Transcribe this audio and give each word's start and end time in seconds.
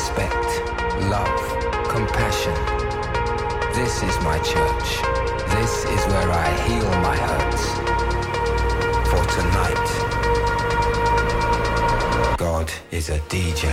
Respect, 0.00 0.44
love, 1.10 1.42
compassion. 1.90 2.56
This 3.74 4.02
is 4.02 4.18
my 4.24 4.38
church. 4.38 4.88
This 5.56 5.84
is 5.84 6.06
where 6.06 6.30
I 6.30 6.50
heal 6.66 6.90
my 7.02 7.16
hurts. 7.26 7.64
For 9.10 9.22
tonight, 9.36 9.88
God 12.38 12.72
is 12.90 13.10
a 13.10 13.18
DJ. 13.28 13.66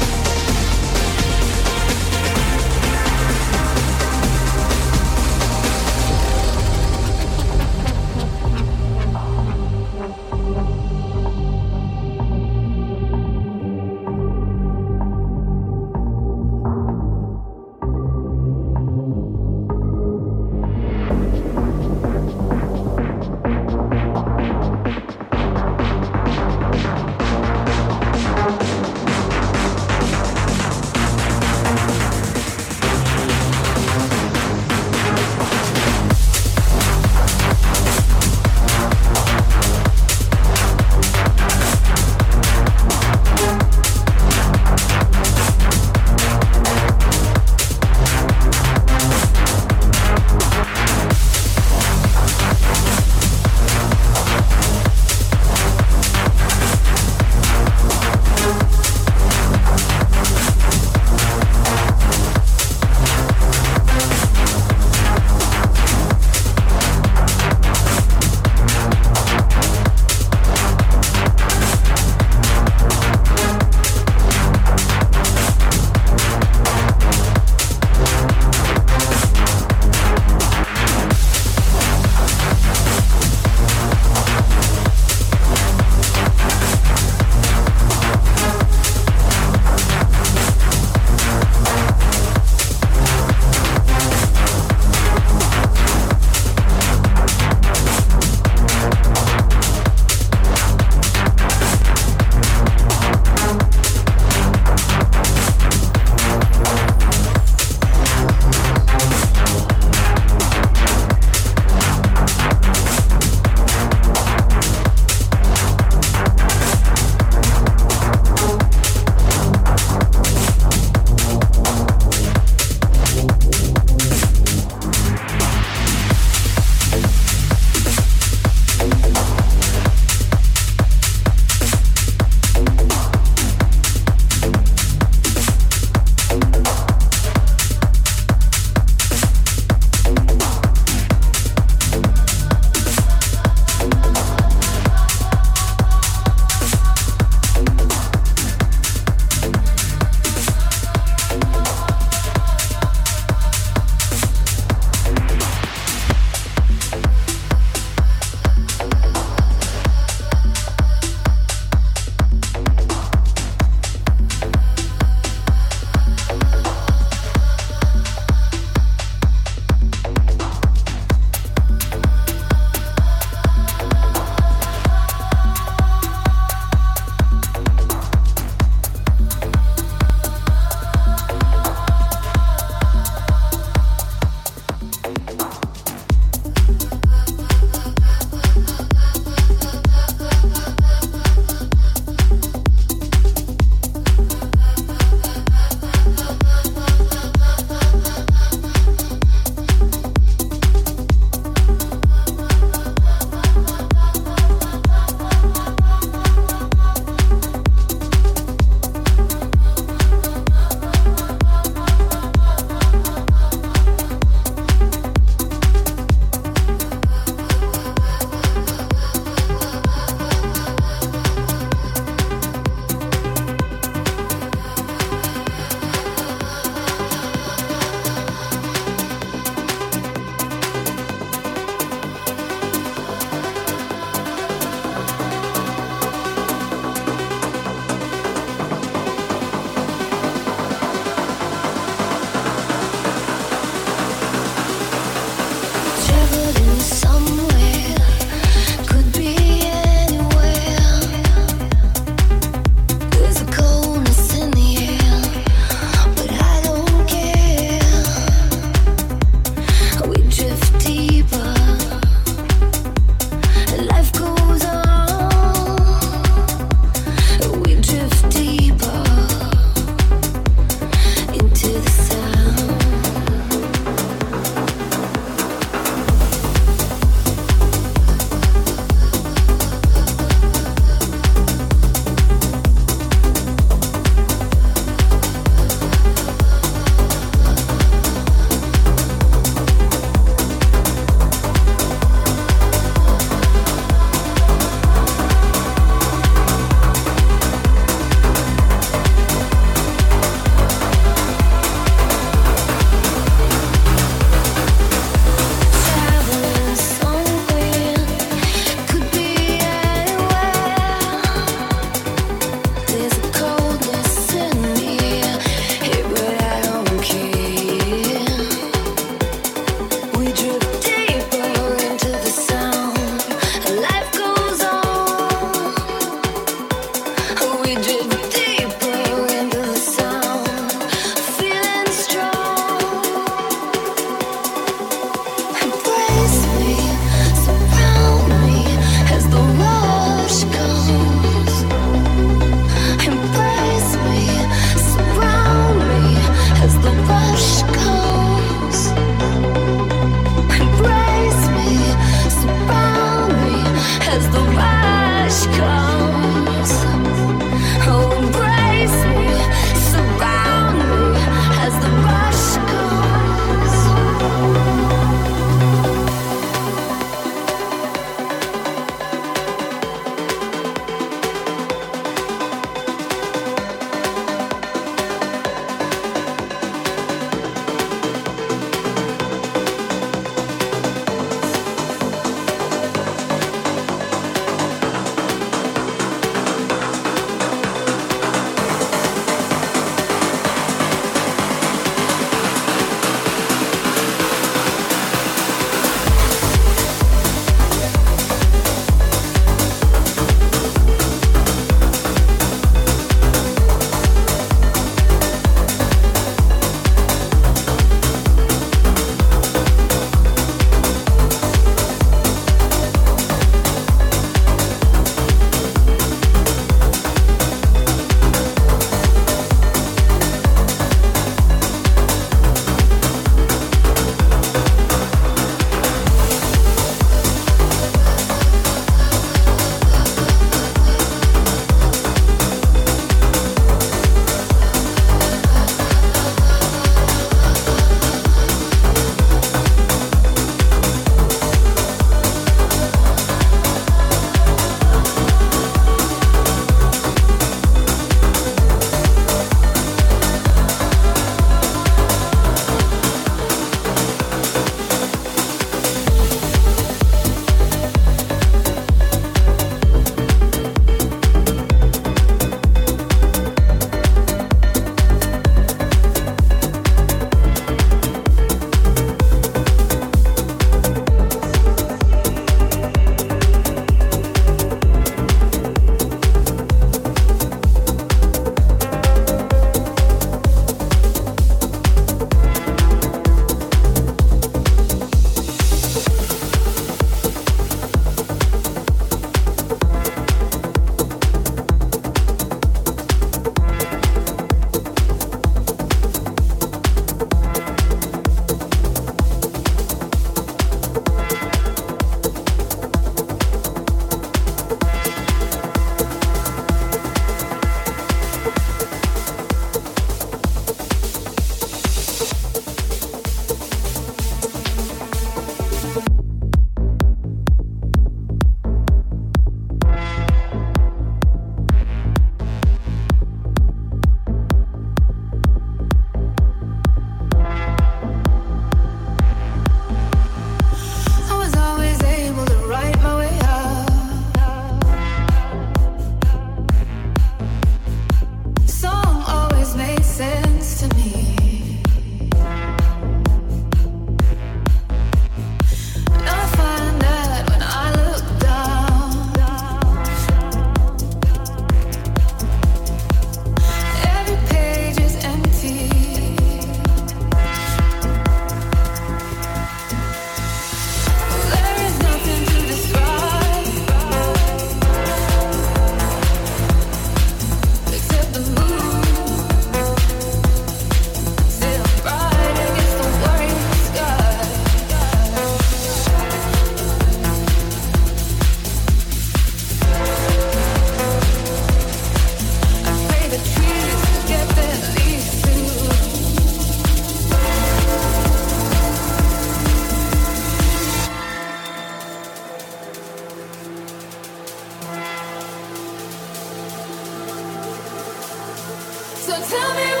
So 599.31 599.39
tell 599.47 599.75
me. 599.75 600.00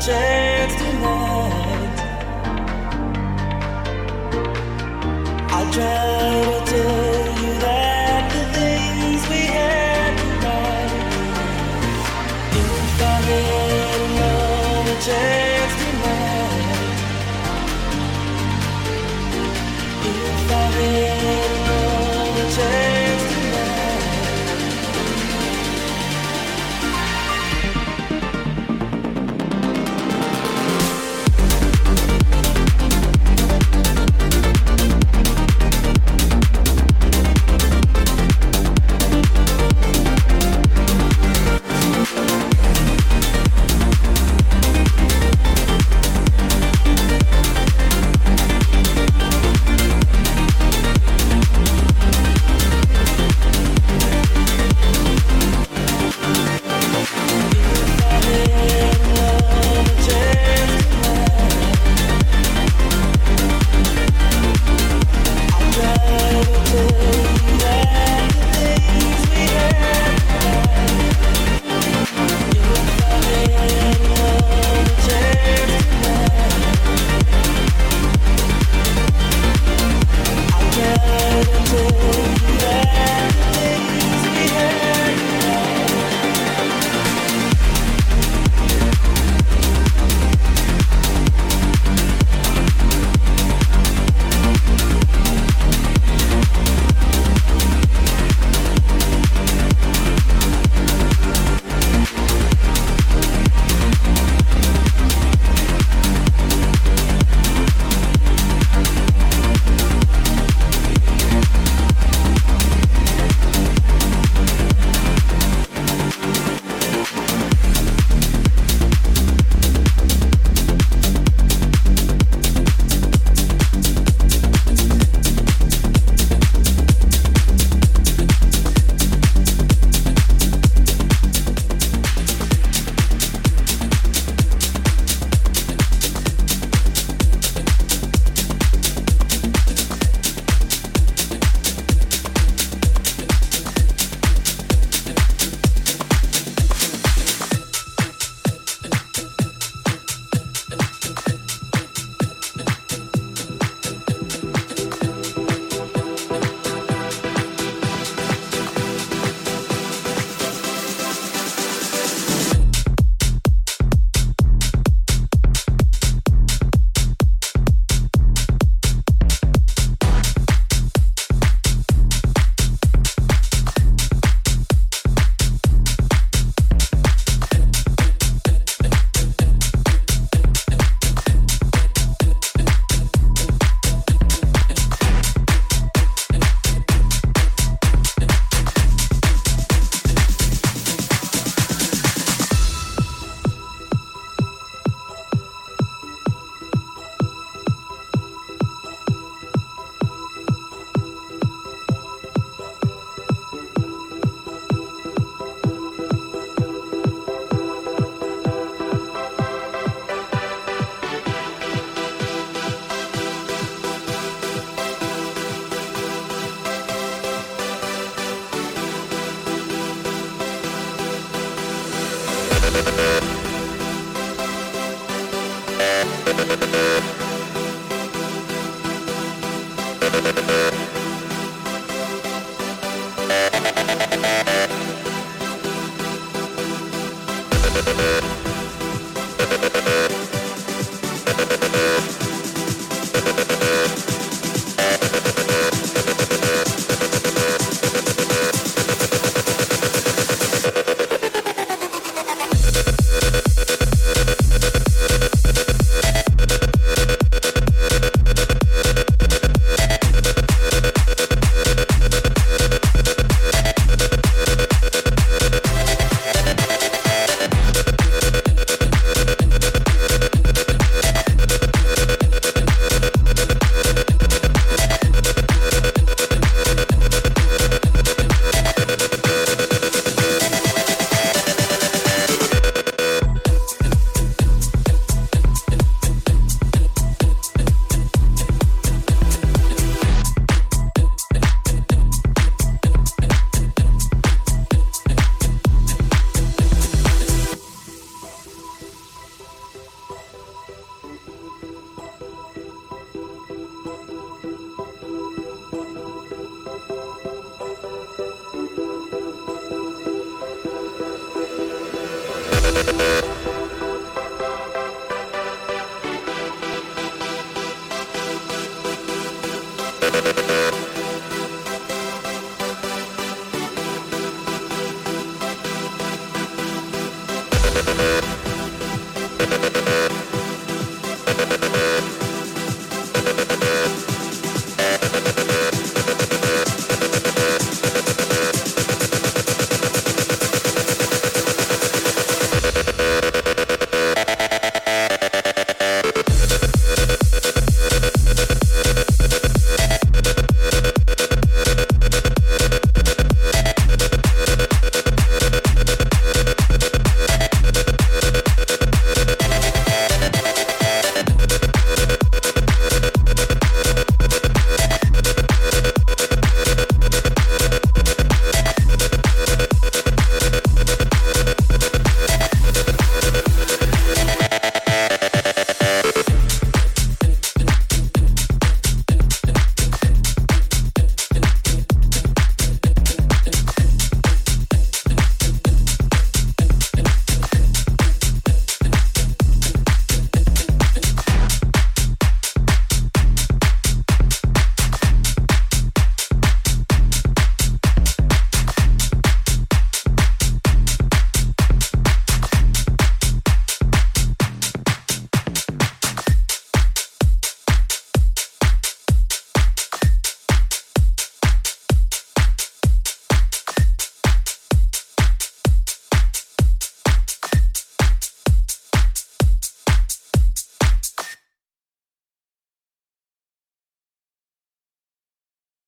change. 0.00 0.39